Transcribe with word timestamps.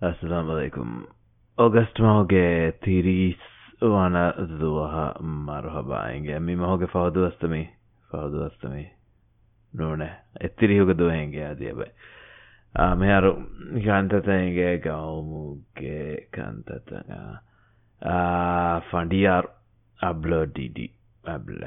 අස්සලාම් 0.00 0.50
අලයිකුම් 0.50 0.88
August 1.58 1.98
මහෝගේ 1.98 2.72
තිරීස් 2.78 3.44
වන 3.82 4.16
දුවහ 4.54 4.96
මරහබායින්ගේ 5.22 6.40
මි 6.40 6.56
මහෝගේ 6.56 6.88
පහදුවස්තමි 6.88 7.60
පහදුවස්තමි 8.08 8.82
නෝනෑ 9.74 10.10
එත්තිරිහුක 10.40 10.90
දුවහන්ගේ 10.94 11.46
අදියබයි 11.46 11.88
මෙහරු 12.96 13.32
ගන්තතයගේ 13.78 14.74
ගවමුගේ 14.80 16.28
කන්තතගා 16.32 17.32
ෆඩියර් 18.84 19.50
අබ්ලෝඩිඩි 20.00 20.88
ඇබ්ල 21.24 21.66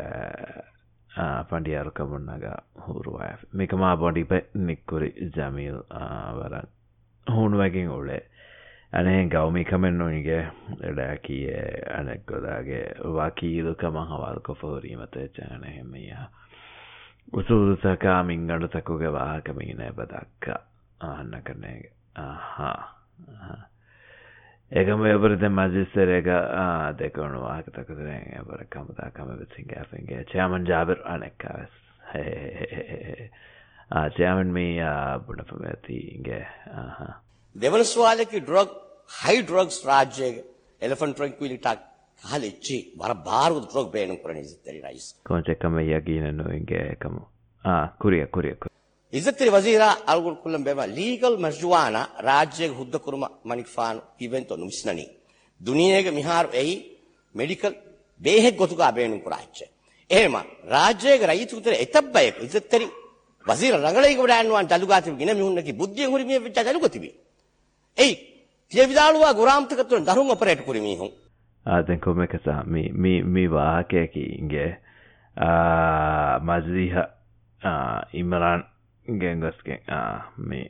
ෆඩියර් 1.48 1.92
කමුන්නග 1.94 2.50
හුරුවය 2.84 3.36
මේකමා 3.54 3.98
බොඩිපෙ 3.98 4.46
නික්කුරි 4.62 5.14
ජමිල් 5.32 5.86
වරක් 6.36 6.77
වරන් 7.28 7.36
හුණුවකින් 7.36 7.90
උලේ. 7.90 8.30
අනේ 8.94 9.28
ගෞමිකමෙන්නුනිගේ 9.28 10.48
එඩැකියේ 10.82 11.82
අනෙක්කොදාගේ 11.94 12.86
වකීලුකම 12.98 13.96
හවල්කො 14.04 14.56
ෆෝරීමත 14.56 15.16
චනහෙමයා 15.32 16.30
උසුදුසකාමින් 17.34 18.52
අඩුතකුගේ 18.52 19.14
වාහකමිනේ 19.14 19.92
බදක්කා. 19.92 20.60
අහන්න 21.02 21.42
කරනගේ 21.44 21.92
ඒකම 24.72 25.06
එබරත 25.06 25.44
මජිස්සරේක 25.50 26.30
දෙකවුණු 26.98 27.42
වාකතකතරේ 27.42 28.42
බර 28.44 28.64
කමතා 28.68 29.12
කම 29.12 29.30
විසිංගෑෆන්ගේ 29.36 30.24
චයාමන් 30.26 30.66
ජාබර් 30.66 31.04
අනෙක්කාවස් 31.06 31.74
ආචයාමන් 33.92 34.50
මේ 34.50 34.88
බොඩපම 35.28 35.64
ඇතිගේ 35.66 36.44
දෙවනස්වාලකි 37.56 38.42
ඩ්‍රොග් 38.42 38.74
හයි 39.18 39.44
ඩ්‍රොග්ස් 39.44 39.78
රාජ්‍යය 39.86 40.34
එලෆන් 40.82 41.14
ට්‍රංක්විලිටක් 41.14 41.86
හලෙච්චි 42.22 42.80
වර 42.98 43.14
භාරව 43.22 43.62
්‍රොග් 43.70 43.88
බේනම් 43.92 44.18
කරන 44.18 44.40
ඉසිතරි 44.40 44.82
රයිස් 44.82 45.06
කොචකම 45.24 45.80
යගීන 45.80 46.28
නොයින්ගේ 46.36 46.84
එකම 46.90 47.16
කුරිය 48.00 48.26
කුරියකු 48.30 48.74
ඉසත්තරි 49.14 49.50
වසීර 49.50 49.84
අල්ගුල්කුල්ලම් 50.08 50.64
බැම 50.64 50.84
ලීගල් 50.92 51.40
මර්ජවාන 51.40 51.98
රාජ්‍යය 52.22 52.72
හුද්දකරුම 52.74 53.26
මනික්ෆාන් 53.46 54.04
ඉවෙන්තො 54.20 54.58
නුමිස්නනී 54.58 55.10
දුනියක 55.62 56.08
මිහාර 56.12 56.46
එයි 56.54 56.76
මෙඩිකල් 57.36 57.74
බේහෙක් 58.22 58.56
ගොතුකා 58.56 58.92
බේනුම් 58.92 59.22
කරාච්ච. 59.22 59.60
එහෙම 60.10 60.36
රාජ්‍යයක 60.68 61.22
රයිතුතර 61.24 61.74
එතබ්බයක 61.76 62.36
ඉසත්තරි 62.44 62.86
වසීර 63.48 63.76
රංගලේක 63.76 64.20
වඩාන්වන් 64.20 64.68
තලුගාතිවගෙන 64.68 65.32
මිහුන්නකි 65.34 65.74
බුද්ධියෙන් 65.74 66.12
හුරිමිය 66.12 66.40
වෙච්ච 66.40 66.60
තලුගතිවි. 66.62 67.10
එයි 67.98 68.14
පියවිදාලුවා 68.72 69.34
ගුරාම්තකතුන් 69.34 70.06
දරුන් 70.06 70.32
ඔපරේට් 70.32 70.62
කුරිමිහුන්. 70.62 71.12
ආදෙන් 71.66 72.00
කොමෙකසා 72.00 72.64
මේ 72.66 72.90
මේ 72.94 73.24
මේ 73.26 73.48
වාහකයකි 73.50 74.24
ඉංගේ 74.36 74.72
ආ 75.38 76.40
මස්රිහ 76.42 76.96
ආ 77.62 78.02
ඉම්රාන් 78.14 78.62
ගෙන්ගස්කෙන් 79.06 79.80
ආ 79.90 80.32
මේ 80.40 80.66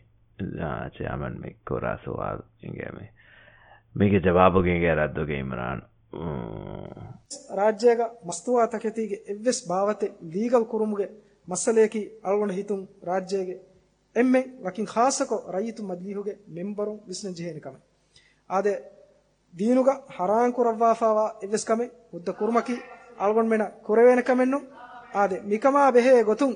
චයාමන් 0.92 1.36
මේ 1.42 1.56
කොරාසෝවා 1.64 2.34
ඉංගේ 2.64 2.92
මේ 2.92 3.10
මේක 3.96 4.14
ජවාබගෙන්ගේ 4.24 4.96
රද්දෝගේ 4.96 5.40
ඉම්රාන් 5.40 5.82
රාජ්‍යයක 7.52 8.02
මස්තුවා 8.26 8.68
තකතිගේ 8.68 9.24
එවස් 9.28 9.60
භාවතේ 9.68 10.12
ලීගල් 10.34 10.66
කුරුමුගේ 10.66 11.10
ಮಸಲೇಕಿ 11.49 12.03
ಅಳವಣ 12.25 12.51
ಹಿತುಂ 12.51 12.81
ರಾಜ್ಯಗೆ 13.05 13.57
ಎಮ್ಮೆ 14.17 14.43
ವಕಿನ್ 14.65 14.87
ಖಾಸಕೊ 14.87 15.39
ರೈತು 15.51 15.83
ಮದ್ಲಿಹುಗೆ 15.83 16.35
ಮೆಂಬರು 16.49 16.95
ವಿಸ್ನ 17.07 17.31
ಜಿಹೇನ 17.31 17.59
ಕಮೆ 17.59 17.81
ಆದೆ 18.51 18.75
ದೀನುಗ 19.55 19.91
ಹರಾಂ 20.17 20.51
ಕುರವ್ವಾಫಾವಾ 20.53 21.27
ಎವ್ವೆಸ್ 21.43 21.67
ಕಮೆ 21.67 21.87
ಉದ್ದ 22.15 22.31
ಕುರುಮಕಿ 22.31 22.77
ಅಳವಣ 23.21 23.47
ಮೆನ 23.49 23.65
ಕುರವೇನ 23.87 24.21
ಕಮೆನ್ನು 24.21 24.61
ಆದೆ 25.15 25.39
ಮಿಕಮಾ 25.45 25.85
ಬೆಹೆ 25.91 26.15
ಗೊತುಂ 26.23 26.53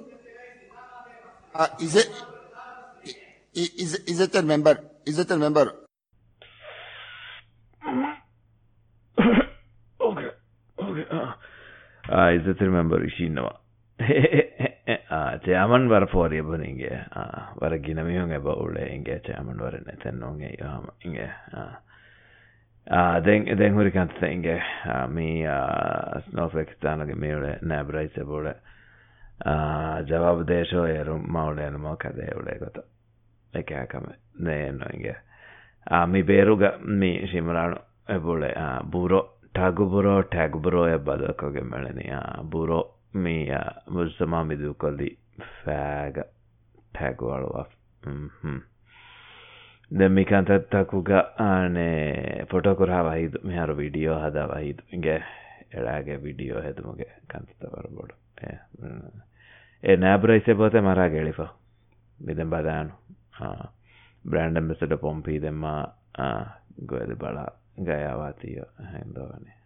Uh, 1.55 1.69
is 1.81 1.97
it 1.97 2.09
is 3.57 3.93
is 4.05 4.21
it 4.21 4.35
a 4.35 4.43
member? 4.43 4.75
Is 5.07 5.19
it 5.19 5.31
a 5.31 5.39
ෑಮನ್ವರ 15.12 16.04
ಎಬ್ಬನಿಗೆ 16.34 16.92
ವರಗಿನ 17.64 18.02
ಮಿಹುಂಗೆ 18.02 18.38
ಬೌಳೆ 18.38 18.84
ಹಿಂಗೆ 18.92 19.16
ಚಾಮನ್ವರನೆ 19.20 19.96
ತೆನ್ನೋಂಗೆ 20.04 20.50
ಯೋಹಮ 20.62 20.90
ಹಿಂಗೆ 21.02 21.28
ದೆಂಗ್ 23.26 23.50
ದೆಂಗ್ 23.60 23.78
ಹುರಿಕಂತ 23.78 24.24
ಹಿಂಗೆ 24.24 24.56
ಮೀ 25.06 25.28
ಸ್ನೋಫೆಕಿಸ್ತಾನಗೆ 26.30 27.14
ಮೀಳೆ 27.14 27.52
ನ್ಯಾಬ್ರೈಸೆ 27.68 28.24
ಬೌಳೆ 28.24 28.54
ಜವಾಬ್ 30.08 30.48
ದೇಶ 30.48 30.74
ಏರು 30.96 31.18
ಮೌಳೆ 31.34 31.64
ಅನ್ಮೋ 31.66 31.96
ಕದೆ 31.96 32.26
ಇವಳೆ 32.26 32.56
ಗೊತ್ತ 32.58 32.80
ಏಕೆ 33.54 33.76
ಹಾಕಮೆ 33.76 34.16
ನೇನು 34.44 34.86
ಹಿಂಗೆ 34.92 35.16
ಮೀ 36.06 36.22
ಬೇರುಗ 36.22 36.66
ಮೀ 37.00 37.12
ಶಿಮರಾಣು 37.26 37.78
ಎಬ್ಬುಳೆ 38.14 38.52
ಬೂರೋ 38.92 39.22
ಠಾಗು 39.56 39.86
ಬುರೋ 39.86 40.14
ಠ್ಯಾಗು 40.22 40.60
ಬುರೋ 40.60 40.82
ಎಬ್ಬದಕ್ಕೋಗೆ 40.88 41.64
ಮೇಳನಿ 41.72 42.06
ಬೂರೋ 42.50 42.82
Mia 43.14 43.62
was 43.88 44.18
sama 44.18 44.44
Ducalli 44.56 45.18
fääga 45.64 46.24
tagwalwa 46.94 47.68
mhm 48.04 48.62
දැම්මි 49.92 50.26
කන්තත්තකුග 50.26 51.10
ආනේ 51.40 52.46
පොටකොරහා 52.52 53.04
වහිද 53.04 53.34
මෙහර 53.44 53.76
විඩියෝ 53.78 54.20
හදා 54.20 54.48
වහිතුගේ 54.50 55.20
එලාගේ 55.74 56.24
විඩියෝ 56.24 56.62
හැතුමගේ 56.62 57.12
කන්තතවර 57.28 57.88
බොඩ 57.92 58.12
ඒ 59.84 59.98
නෑබරයිසේ 59.98 60.56
පොතේ 60.56 60.82
මරා 60.82 61.10
ගෙලිපා. 61.10 61.52
බිදම් 62.20 62.50
බදානු. 62.50 62.94
බ්‍රන්ඩම් 64.26 64.64
මෙසට 64.64 64.94
පොම්පී 65.02 65.42
දෙම්මා 65.42 65.82
ගොයද 66.86 67.16
බලා 67.16 67.48
ගයාවාතිය 67.86 68.58
හැදවනේ 68.84 69.58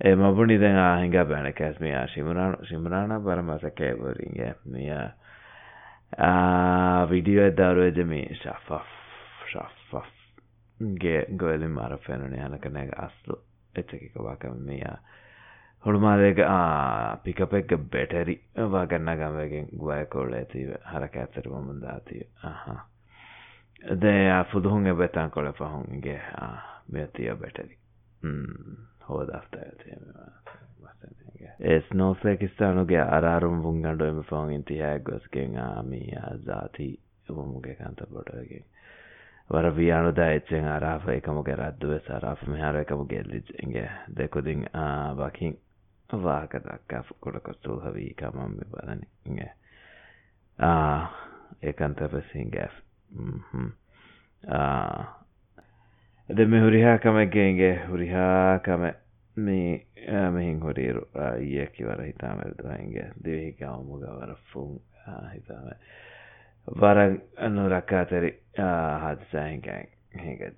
mabunidhan 0.00 0.76
ahingabanakas 0.76 1.80
miya 1.80 2.08
shimrana 2.08 3.20
baramasakeboringe 3.20 4.54
miya 4.66 5.14
video 7.06 7.50
darueje 7.50 8.04
mi 8.04 8.26
shafaf 8.34 8.86
shafaf 9.52 10.08
ge 10.98 11.26
goeli 11.30 11.68
mara 11.68 11.98
fenuni 11.98 12.38
hanakanega 12.38 12.96
aslu 12.98 13.36
එච්චකක 13.74 14.16
වාකම 14.18 14.58
මෙයා 14.60 14.98
හොළුමාදක 15.84 16.40
පිකපෙක්ක 17.24 17.76
බෙටරි 17.90 18.40
වාගන්න 18.66 19.10
ගමගෙන් 19.14 19.70
ගුවයකෝල 19.74 20.32
ඇතිව 20.32 20.74
හරක 20.84 21.16
ඇත්තට 21.16 21.46
මම 21.46 21.80
දාතිය. 21.82 22.24
හා 22.36 22.88
දෑ 24.00 24.44
පුදුහුන් 24.52 24.86
එබතන් 24.86 25.30
කොළ 25.30 25.52
පහුන්ගේ 25.52 26.20
මෙතිය 26.90 27.34
බැටරි 27.34 27.78
හෝ 29.08 29.22
දස්ටයිල් 29.24 30.04
es 31.60 31.84
nosekistanu 31.92 32.84
ge 32.84 32.98
ararum 32.98 33.62
vungando 33.62 34.06
em 34.06 34.22
phong 34.22 34.50
intihag 34.50 35.02
gosken 35.02 35.58
ami 35.58 36.02
azati 36.22 36.88
umuge 37.30 37.74
kanta 37.74 38.06
bodage 38.06 38.64
වර 39.50 39.70
වියානු 39.70 40.12
දා 40.12 40.30
එච්චෙන් 40.30 40.66
ආරාප 40.66 41.08
එකමුගේ 41.08 41.56
රද්දුව 41.56 41.98
සරාප 42.00 42.42
මෙහාර 42.46 42.76
එකමුගේ 42.76 43.22
ලිච්චෙන්ගේ 43.22 43.90
දෙකුදින් 44.16 44.64
බකින් 45.16 45.54
වාක 46.10 46.56
දක්කා 46.58 47.02
කොඩකොස්තුූ 47.20 47.80
හවී 47.80 48.14
කමම් 48.14 48.56
බලන 48.70 49.00
ඉ 49.26 49.48
ඒකන්තපසින්ගේ 51.62 52.68
එද 56.28 56.38
මෙ 56.46 56.60
හුරිහාකමක්ගේගේ 56.60 57.74
හුරිහාකමේ 57.88 58.94
මේ 59.36 59.86
මෙහින් 60.30 60.60
හොටේ 60.60 60.94
ඒකිවර 61.56 62.02
හිතාම 62.02 62.38
ඇතුවන්ගේ 62.40 63.06
දෙවහිකාව 63.20 63.84
මුගවර 63.84 64.34
ෆුම් 64.46 64.76
හිතාම 65.28 65.70
වර 66.68 66.98
අනුරක්කාතරි 67.38 68.30
හදසාහිකැන් 69.00 69.88
හකත් 70.18 70.56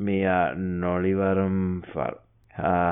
මෙයා 0.00 0.54
නොලිවරම් 0.54 1.60
ෆල් 1.84 2.18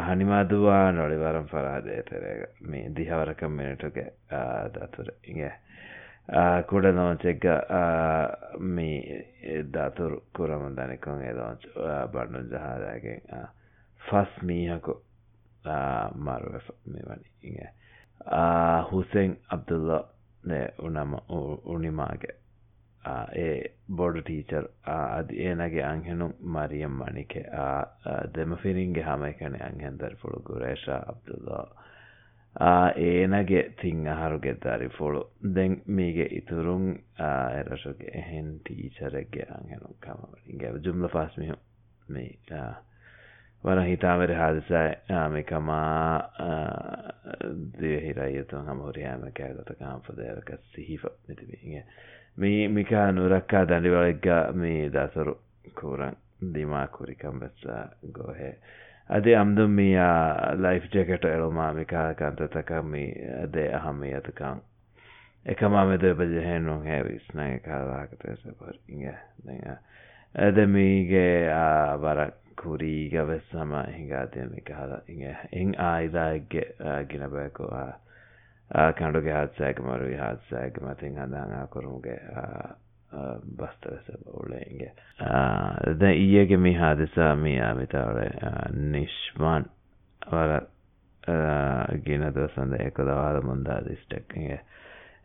හනිමාදවා 0.02 0.92
නොලිවරම් 0.92 1.46
පරාදේතරක 1.46 2.62
මේ 2.62 2.92
දිහවරකම් 2.92 3.52
මිනිටුක 3.52 3.98
දතුර 4.72 5.10
ඉගේ 5.24 5.52
කුඩ 6.64 6.86
නොචෙක්ග 6.92 7.44
මේ 8.68 9.64
දතුරු 9.70 10.22
කුරම 10.32 10.68
දනිකුන් 10.74 11.22
එදෝච 11.24 11.66
බඩ්නු 12.08 12.44
ජහදාගෙන් 12.46 13.20
ආ 13.32 13.48
ෆස් 14.02 14.42
මීහකු 14.42 14.94
මාරුව 16.18 16.70
මෙවනි 16.86 17.66
හුසෙන් 18.84 19.36
අබ්දුල්ල 19.48 19.90
උනම 20.80 21.18
උනිමාගේ 21.66 22.36
ඒ 23.36 23.74
බොඩ 23.90 24.18
ටීචර් 24.20 24.66
අද 24.86 25.30
ඒනගේ 25.32 25.84
අංහෙනුම් 25.84 26.34
මරියම් 26.48 26.98
මනික 26.98 27.34
දෙමෆිරින්ගේ 28.34 29.04
හම 29.04 29.24
එකන 29.24 29.56
අංහෙන්දර 29.60 30.16
ෆොළු 30.16 30.42
ගුරේෂ 30.42 30.88
අබ්දුල්ලෝ 30.88 31.64
ඒනගේ 33.00 33.64
තිං 33.74 34.06
අහරුගෙ 34.08 34.54
දරිෆොළු 34.56 35.24
දෙන් 35.54 35.82
මීගේ 35.88 36.28
ඉතුරුන් 36.32 36.86
එරසුගේ 37.18 38.14
එහෙන් 38.14 38.54
ටීචරගේ 38.60 39.46
අංහෙනුම් 39.50 39.98
කමවලින්ගේ 40.00 40.72
ජුම්ල 40.80 41.08
පස්මිහ 41.08 41.52
මේ 42.08 42.38
වරහිතාවර 43.64 44.32
හල්සෑයාමිකමා 44.34 46.28
දයහිරයතුන් 47.76 48.66
හමුරයාමකෑගත 48.66 49.70
කාම්පදයවක 49.78 50.50
සිහිප 50.68 51.04
මිතිබීග 51.28 51.84
මේ 52.36 52.68
මිකා 52.70 53.06
නුරක්කා 53.12 53.64
දඩිවලෙක්ග 53.66 54.26
මේ 54.54 54.90
දසරු 54.90 55.34
කූරන් 55.74 56.16
දිමාකුරිකම් 56.52 57.38
බැස්සා 57.38 57.84
ගොහේ. 58.12 58.54
අදේ 59.10 59.36
අම්දුම් 59.36 59.70
මියා 59.72 60.56
ලයිෆ් 60.56 60.84
ජකට 60.86 61.24
එළුමා 61.26 61.72
මිකාකන්තතකම 61.74 62.94
අදේ 63.38 63.68
අහම 63.74 64.04
යතකං 64.04 64.62
එකමා 65.46 65.86
මෙද 65.86 66.04
බජහෙන්නුන් 66.16 66.84
හැවිස්නය 66.84 67.58
කාලාකතයස 67.60 68.42
පරිග 68.56 69.06
දෙඟ 69.44 69.78
adamiga 70.34 71.98
barakuriga 72.02 73.24
basama 73.26 73.84
hingaadimigahala 73.96 75.02
inge 75.08 75.36
ing 75.52 75.74
aida 75.78 76.38
ginabeko 77.08 77.68
kandoge 78.98 79.30
haadsaag 79.30 79.80
marugi 79.84 80.16
haadsaag 80.16 80.80
mating 80.82 81.16
hadanga 81.20 81.66
kurumuge 81.72 82.16
bastavese 83.58 84.16
ule 84.40 84.60
inge 84.70 84.90
da 86.00 86.12
iyege 86.12 86.56
mi 86.56 86.72
haadisa 86.74 87.36
mi 87.36 87.58
amita 87.60 88.06
ule 88.12 88.28
nishman 88.92 89.64
wala 90.32 90.62
ginadosanda 92.04 92.76
ekodawada 92.88 93.40
mundaadistak 93.44 94.36
inge 94.36 94.60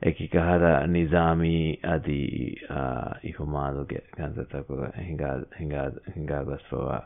එකකහර 0.02 0.88
නිසාමී 0.88 1.80
අති 1.86 2.20
ඉහුමාදුගේ 3.24 4.04
ගැන්සතක 4.14 4.70
හිඟා 6.10 6.44
ගොස්පවා 6.44 7.02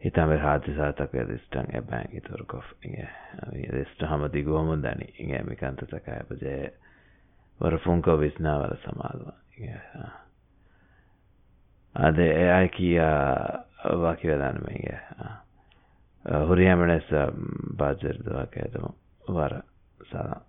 හිතමේ 0.00 0.38
රාතිසාතක 0.38 1.12
දිස්ටන් 1.28 1.70
එබැන් 1.72 2.08
ඉතුරකොෆ්. 2.12 2.64
ඉගේ 2.82 3.08
දිස්ට 3.72 4.02
හමති 4.02 4.42
ගෝමුන් 4.42 4.82
දැනි. 4.82 5.06
ඉගේ 5.18 5.42
මිකන්තතක 5.42 6.08
එපජේ 6.10 6.72
වර 7.60 7.78
ෆුන්කෝ 7.78 8.16
විස්නාවර 8.16 8.76
සමාදුව. 8.78 9.28
අද 11.94 12.18
එයයි 12.18 12.68
කියා 12.70 13.64
වකිවදන්න 13.84 14.58
මේගේ 14.60 15.00
හුරියමනෙස 16.44 17.08
බාජරදුවක 17.76 18.58
ඇතම 18.58 18.90
වර 19.28 19.62
සලා 20.00 20.42